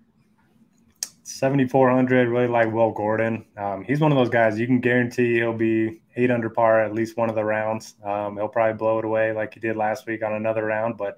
[1.26, 2.30] 7,400.
[2.30, 3.46] Really like Will Gordon.
[3.58, 6.94] Um, he's one of those guys you can guarantee he'll be eight under par at
[6.94, 7.96] least one of the rounds.
[8.04, 11.18] Um, he'll probably blow it away like he did last week on another round, but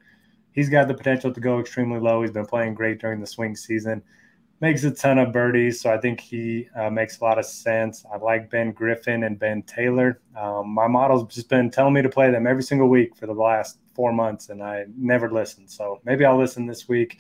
[0.54, 2.22] he's got the potential to go extremely low.
[2.22, 4.02] He's been playing great during the swing season.
[4.62, 8.06] Makes a ton of birdies, so I think he uh, makes a lot of sense.
[8.12, 10.22] I like Ben Griffin and Ben Taylor.
[10.36, 13.34] Um, my model's just been telling me to play them every single week for the
[13.34, 15.70] last four months, and I never listened.
[15.70, 17.20] So maybe I'll listen this week.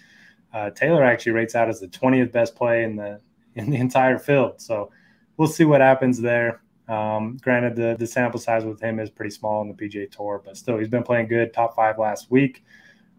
[0.53, 3.19] Uh, Taylor actually rates out as the 20th best play in the
[3.55, 4.61] in the entire field.
[4.61, 4.91] So
[5.37, 6.61] we'll see what happens there.
[6.87, 10.41] Um, granted, the the sample size with him is pretty small on the PGA Tour,
[10.43, 11.53] but still, he's been playing good.
[11.53, 12.63] Top five last week.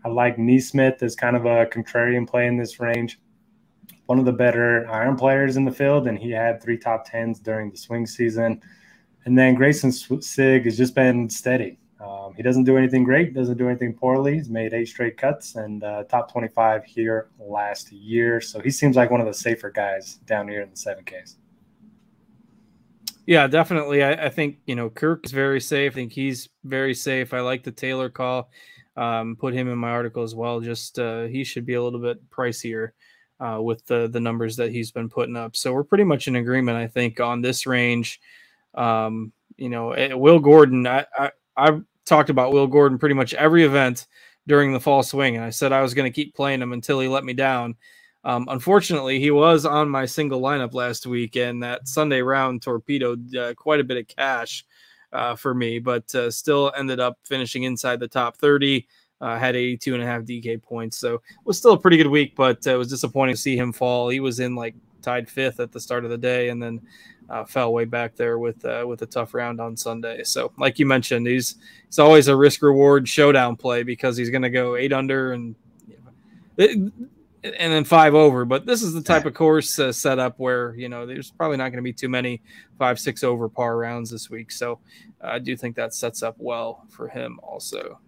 [0.05, 3.21] I like NeSmith as kind of a contrarian play in this range.
[4.07, 7.41] One of the better iron players in the field, and he had three top tens
[7.41, 8.62] during the swing season.
[9.25, 11.79] And then Greyson Sigg has just been steady.
[12.09, 14.35] Um, he doesn't do anything great, doesn't do anything poorly.
[14.35, 18.40] He's made eight straight cuts and uh, top 25 here last year.
[18.40, 21.37] So he seems like one of the safer guys down here in the 7Ks.
[23.27, 24.03] Yeah, definitely.
[24.03, 25.92] I, I, think, you know, Kirk is very safe.
[25.92, 27.35] I think he's very safe.
[27.35, 28.51] I like the Taylor call.
[28.97, 30.61] Um, put him in my article as well.
[30.61, 32.92] Just uh, he should be a little bit pricier
[33.38, 35.57] uh, with the, the numbers that he's been putting up.
[35.57, 38.18] So we're pretty much in agreement, I think, on this range.
[38.75, 43.35] Um, you know, eh, Will Gordon, I, I I've talked about Will Gordon pretty much
[43.35, 44.07] every event
[44.47, 47.01] during the fall swing, and I said I was going to keep playing him until
[47.01, 47.77] he let me down.
[48.25, 53.35] Um, unfortunately, he was on my single lineup last week, and that Sunday round torpedoed
[53.37, 54.64] uh, quite a bit of cash
[55.12, 58.87] uh, for me, but uh, still ended up finishing inside the top 30.
[59.21, 62.07] Uh, had 82 and a half DK points, so it was still a pretty good
[62.07, 64.09] week, but uh, it was disappointing to see him fall.
[64.09, 66.81] He was in like tied fifth at the start of the day, and then
[67.31, 70.25] uh, fell way back there with uh, with a tough round on Sunday.
[70.25, 74.43] So, like you mentioned, he's he's always a risk reward showdown play because he's going
[74.43, 75.55] to go eight under and
[76.59, 76.93] and
[77.43, 78.45] then five over.
[78.45, 81.69] But this is the type of course uh, setup where you know there's probably not
[81.69, 82.41] going to be too many
[82.79, 84.51] five six over par rounds this week.
[84.51, 84.79] So,
[85.21, 88.01] I do think that sets up well for him also.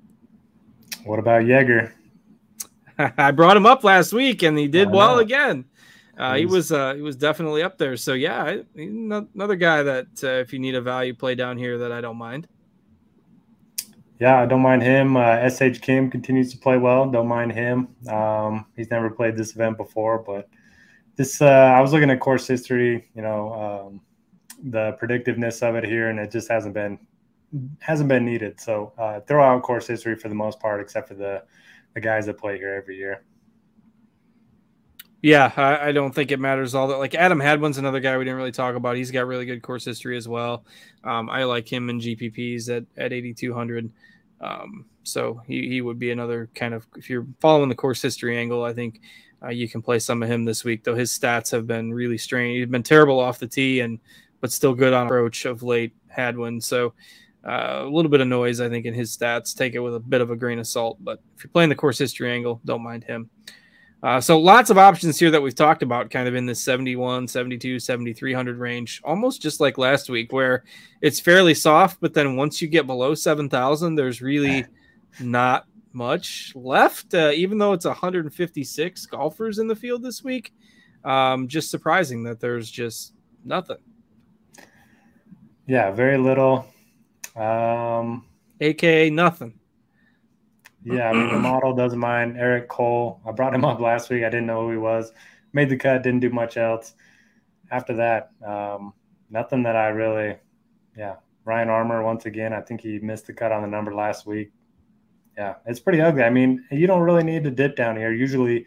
[1.05, 1.95] What about Jaeger?
[3.19, 5.65] I brought him up last week and he did well again.
[6.21, 7.97] Uh, he was uh, he was definitely up there.
[7.97, 11.93] So yeah, another guy that uh, if you need a value play down here, that
[11.93, 12.47] I don't mind.
[14.19, 15.17] Yeah, I don't mind him.
[15.17, 17.11] Uh, Sh Kim continues to play well.
[17.11, 17.89] Don't mind him.
[18.07, 20.47] Um, he's never played this event before, but
[21.17, 23.09] this uh, I was looking at course history.
[23.15, 24.01] You know, um,
[24.63, 26.99] the predictiveness of it here, and it just hasn't been
[27.79, 28.61] hasn't been needed.
[28.61, 31.45] So uh, throw out course history for the most part, except for the
[31.95, 33.25] the guys that play here every year.
[35.23, 36.97] Yeah, I, I, don't think it matters all that.
[36.97, 38.97] Like Adam Hadwin's another guy we didn't really talk about.
[38.97, 40.65] He's got really good course history as well.
[41.05, 43.93] Um, I like him in GPPs at at 8200.
[44.41, 48.39] Um, so he, he would be another kind of if you're following the course history
[48.39, 49.03] angle, I think
[49.43, 50.85] uh, you can play some of him this week.
[50.85, 52.59] Though his stats have been really strange.
[52.59, 53.99] He's been terrible off the tee and
[54.41, 55.93] but still good on approach of late.
[56.11, 56.61] Hadwin.
[56.61, 56.93] So
[57.47, 59.57] uh, a little bit of noise, I think, in his stats.
[59.57, 60.99] Take it with a bit of a grain of salt.
[61.01, 63.31] But if you're playing the course history angle, don't mind him.
[64.03, 67.29] Uh, so lots of options here that we've talked about kind of in the 71
[67.29, 70.65] 72 7300 range almost just like last week where
[71.03, 74.65] it's fairly soft but then once you get below 7000 there's really
[75.21, 77.13] not much left.
[77.13, 80.55] Uh, even though it's 156 golfers in the field this week
[81.05, 83.13] um, just surprising that there's just
[83.45, 83.79] nothing.
[85.67, 86.67] Yeah very little.
[87.37, 88.25] Um,
[88.63, 89.60] aka nothing
[90.85, 92.37] yeah, I mean the model doesn't mind.
[92.37, 94.25] Eric Cole, I brought him up last week.
[94.25, 95.13] I didn't know who he was.
[95.53, 96.95] Made the cut, didn't do much else.
[97.71, 98.95] After that, um,
[99.31, 100.37] nothing that I really,
[100.97, 101.17] yeah.
[101.45, 102.53] Ryan Armour once again.
[102.53, 104.53] I think he missed the cut on the number last week.
[105.37, 106.23] Yeah, it's pretty ugly.
[106.23, 108.13] I mean, you don't really need to dip down here.
[108.13, 108.67] Usually,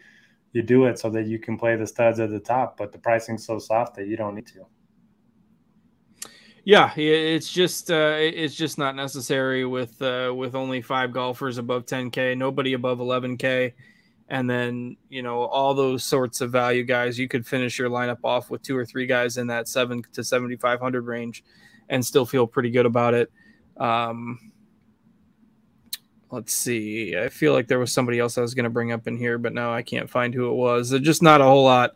[0.52, 2.98] you do it so that you can play the studs at the top, but the
[2.98, 4.66] pricing's so soft that you don't need to.
[6.66, 11.84] Yeah, it's just uh, it's just not necessary with uh, with only five golfers above
[11.84, 13.74] 10k, nobody above 11k,
[14.30, 17.18] and then you know all those sorts of value guys.
[17.18, 20.24] You could finish your lineup off with two or three guys in that seven to
[20.24, 21.44] 7500 range,
[21.90, 23.30] and still feel pretty good about it.
[23.76, 24.52] Um,
[26.30, 27.14] let's see.
[27.14, 29.36] I feel like there was somebody else I was going to bring up in here,
[29.36, 30.88] but now I can't find who it was.
[30.88, 31.92] There's just not a whole lot.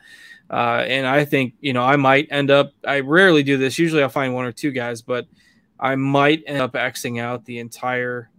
[0.51, 3.79] Uh, and I think, you know, I might end up, I rarely do this.
[3.79, 5.27] Usually I'll find one or two guys, but
[5.79, 8.31] I might end up Xing out the entire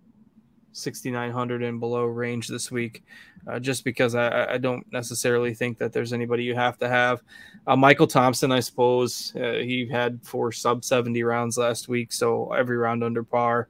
[0.72, 3.04] 6,900 and below range this week,
[3.48, 7.22] uh, just because I, I, don't necessarily think that there's anybody you have to have.
[7.68, 12.52] Uh, Michael Thompson, I suppose, uh, he had four sub 70 rounds last week, so
[12.54, 13.68] every round under par.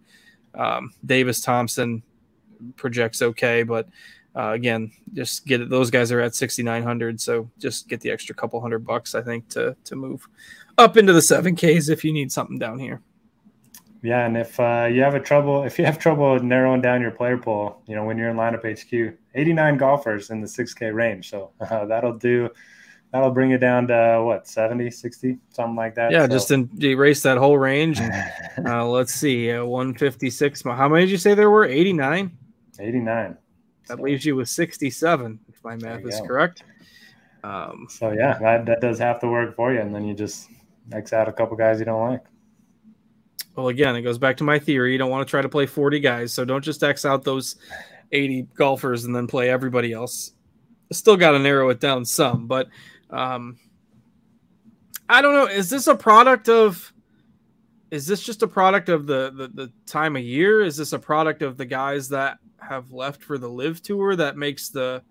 [0.56, 2.04] Um, Davis Thompson
[2.75, 3.88] projects okay, but
[4.36, 5.70] uh, again, just get it.
[5.70, 7.20] Those guys are at 6,900.
[7.20, 10.28] So just get the extra couple hundred bucks, I think, to, to move
[10.78, 13.02] up into the 7Ks if you need something down here.
[14.02, 14.26] Yeah.
[14.26, 17.38] And if uh, you have a trouble, if you have trouble narrowing down your player
[17.38, 21.30] pool, you know, when you're in lineup HQ, 89 golfers in the 6K range.
[21.30, 22.50] So uh, that'll do.
[23.12, 26.12] That'll bring it down to what 70, 60, something like that.
[26.12, 26.28] Yeah, so.
[26.28, 28.00] just in, erase that whole range.
[28.65, 30.62] uh, let's see, uh, 156.
[30.63, 31.65] How many did you say there were?
[31.65, 32.38] 89.
[32.80, 33.38] 89.
[33.89, 36.28] That so, leaves you with 67, if my math is go.
[36.28, 36.63] correct.
[37.43, 40.47] Um, so yeah, that, that does have to work for you, and then you just
[40.91, 42.23] X out a couple guys you don't like.
[43.56, 44.91] Well, again, it goes back to my theory.
[44.91, 47.56] You don't want to try to play 40 guys, so don't just X out those
[48.12, 50.34] 80 golfers and then play everybody else.
[50.91, 52.67] Still got to narrow it down some, but
[53.10, 53.58] um,
[55.10, 55.47] I don't know.
[55.47, 56.93] Is this a product of?
[57.89, 60.62] Is this just a product of the, the the time of year?
[60.62, 64.38] Is this a product of the guys that have left for the LIV tour that
[64.38, 65.02] makes the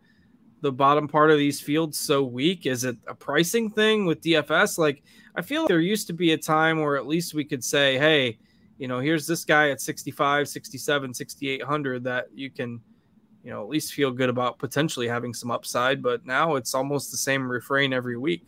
[0.61, 2.66] the bottom part of these fields so weak?
[2.66, 4.78] Is it a pricing thing with DFS?
[4.78, 5.02] Like,
[5.37, 7.98] I feel like there used to be a time where at least we could say,
[7.98, 8.38] hey,
[8.78, 12.80] you know, here's this guy at 65, 67, 6800 that you can,
[13.42, 16.02] you know, at least feel good about potentially having some upside.
[16.02, 18.44] But now it's almost the same refrain every week.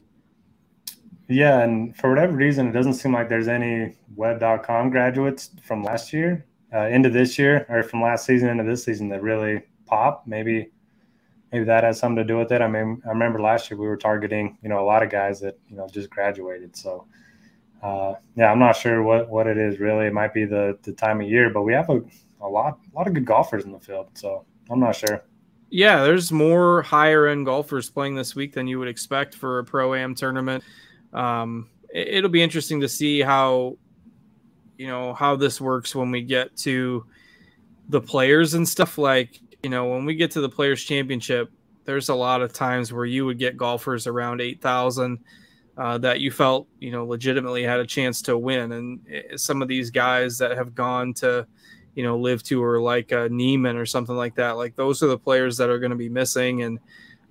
[1.29, 1.61] Yeah.
[1.61, 6.45] And for whatever reason, it doesn't seem like there's any web.com graduates from last year
[6.75, 10.27] uh, into this year or from last season into this season that really pop.
[10.27, 10.71] Maybe
[11.53, 12.63] maybe that has something to do with it.
[12.63, 15.41] I mean, I remember last year we were targeting you know a lot of guys
[15.41, 16.77] that you know just graduated.
[16.77, 17.07] So
[17.83, 20.07] uh, yeah, I'm not sure what what it is really.
[20.07, 22.03] It might be the the time of year, but we have a,
[22.41, 24.09] a lot a lot of good golfers in the field.
[24.15, 25.25] So I'm not sure.
[25.71, 29.65] Yeah, there's more higher end golfers playing this week than you would expect for a
[29.65, 30.65] pro am tournament.
[31.13, 33.77] Um, it, will be interesting to see how
[34.81, 37.05] you know how this works when we get to
[37.91, 41.51] the players and stuff like you know when we get to the players championship
[41.85, 45.19] there's a lot of times where you would get golfers around 8000
[45.77, 48.73] uh, that you felt you know legitimately had a chance to win.
[48.73, 51.47] And eh, some of these guys that have gone to
[51.95, 55.09] you know LIV Tour or like uh, Niemann or something like that like those are
[55.09, 56.63] the players that are going to be missing.
[56.63, 56.79] And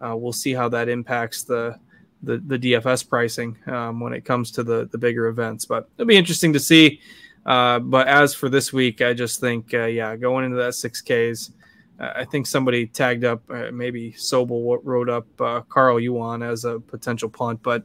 [0.01, 1.79] uh, we'll see how that impacts the
[2.23, 5.65] the, the DFS pricing um, when it comes to the the bigger events.
[5.65, 7.01] But it'll be interesting to see
[7.45, 11.52] uh, but as for this week, I just think, uh, yeah, going into that 6Ks,
[11.99, 16.65] uh, I think somebody tagged up, uh, maybe Sobel wrote up uh, Carl Yuan as
[16.65, 17.84] a potential punt, but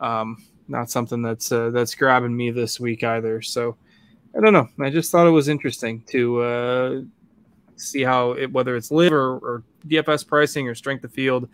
[0.00, 3.42] um, not something that's that's grabbing me this week either.
[3.42, 3.76] So
[4.36, 4.68] I don't know.
[4.80, 7.00] I just thought it was interesting to uh
[7.76, 11.48] see how it, whether it's LIV or, or, DFS pricing or strength of field.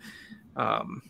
[0.55, 1.01] Um,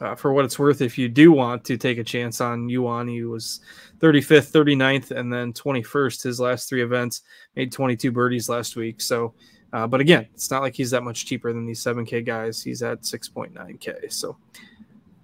[0.00, 3.08] uh, for what it's worth, if you do want to take a chance on Yuan,
[3.08, 3.60] he was
[3.98, 7.22] 35th, 39th, and then 21st his last three events.
[7.54, 9.00] Made 22 birdies last week.
[9.00, 9.34] So,
[9.72, 12.62] uh, but again, it's not like he's that much cheaper than these 7K guys.
[12.62, 14.10] He's at 6.9K.
[14.10, 14.36] So,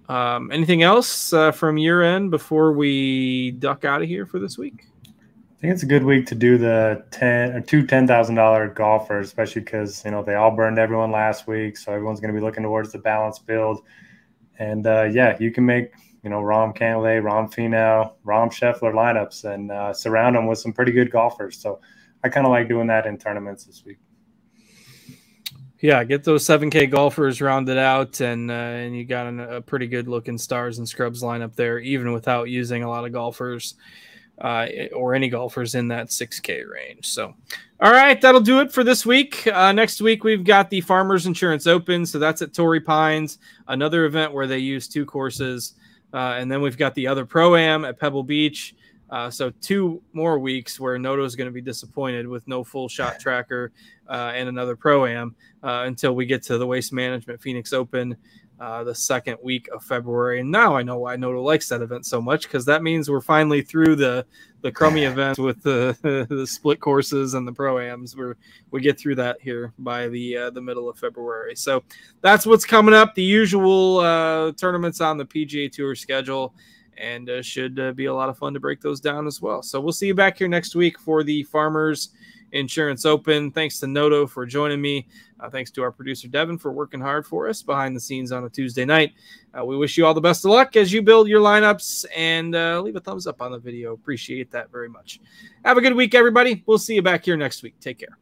[0.09, 4.57] um, anything else uh, from your end before we duck out of here for this
[4.57, 4.85] week?
[5.05, 8.67] I think it's a good week to do the ten or two ten thousand dollar
[8.69, 12.39] golfers, especially because you know they all burned everyone last week, so everyone's going to
[12.39, 13.81] be looking towards the balance build.
[14.59, 15.93] And uh, yeah, you can make
[16.23, 20.73] you know Rahm Cantlay, Rahm Finau, Rahm Scheffler lineups and uh, surround them with some
[20.73, 21.57] pretty good golfers.
[21.59, 21.79] So
[22.23, 23.97] I kind of like doing that in tournaments this week.
[25.79, 29.85] Yeah, get those 7K golfers rounded out, and uh, and you got an, a pretty
[29.85, 33.75] good looking stars and scrubs lineup there, even without using a lot of golfers
[34.41, 37.07] uh, or any golfers in that 6K range.
[37.07, 37.33] So,
[37.79, 39.47] all right, that'll do it for this week.
[39.47, 42.05] Uh, next week, we've got the Farmers Insurance Open.
[42.05, 45.73] So that's at Torrey Pines, another event where they use two courses.
[46.13, 48.75] Uh, and then we've got the other Pro Am at Pebble Beach.
[49.09, 52.89] Uh, so two more weeks where Noto is going to be disappointed with no full
[52.89, 53.71] shot tracker
[54.09, 58.15] uh, and another pro am uh, until we get to the Waste Management Phoenix Open
[58.59, 60.39] uh, the second week of February.
[60.39, 63.21] And now I know why Noto likes that event so much because that means we're
[63.21, 64.25] finally through the
[64.61, 65.95] the crummy events with the
[66.29, 68.17] the split courses and the proams.
[68.17, 68.35] Where
[68.71, 71.55] we get through that here by the uh, the middle of February.
[71.55, 71.83] So
[72.21, 73.13] that's what's coming up.
[73.13, 76.53] The usual uh, tournaments on the PGA Tour schedule.
[76.99, 79.61] And uh, should uh, be a lot of fun to break those down as well.
[79.61, 82.09] So we'll see you back here next week for the Farmers
[82.51, 83.51] Insurance Open.
[83.51, 85.07] Thanks to Noto for joining me.
[85.39, 88.43] Uh, thanks to our producer Devin for working hard for us behind the scenes on
[88.45, 89.13] a Tuesday night.
[89.57, 92.55] Uh, we wish you all the best of luck as you build your lineups and
[92.55, 93.93] uh, leave a thumbs up on the video.
[93.93, 95.19] Appreciate that very much.
[95.63, 96.63] Have a good week, everybody.
[96.65, 97.79] We'll see you back here next week.
[97.79, 98.17] Take care.